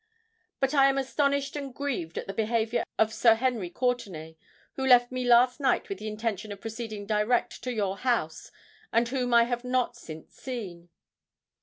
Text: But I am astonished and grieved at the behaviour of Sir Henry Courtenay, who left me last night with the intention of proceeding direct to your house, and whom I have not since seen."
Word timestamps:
But 0.59 0.73
I 0.73 0.87
am 0.89 0.97
astonished 0.97 1.55
and 1.55 1.75
grieved 1.75 2.17
at 2.17 2.25
the 2.25 2.33
behaviour 2.33 2.83
of 2.97 3.13
Sir 3.13 3.35
Henry 3.35 3.69
Courtenay, 3.69 4.35
who 4.75 4.83
left 4.83 5.11
me 5.11 5.23
last 5.23 5.59
night 5.59 5.89
with 5.89 5.99
the 5.99 6.07
intention 6.07 6.51
of 6.51 6.59
proceeding 6.59 7.05
direct 7.05 7.61
to 7.65 7.71
your 7.71 7.97
house, 7.97 8.51
and 8.91 9.07
whom 9.07 9.31
I 9.31 9.43
have 9.43 9.63
not 9.63 9.95
since 9.95 10.33
seen." 10.35 10.89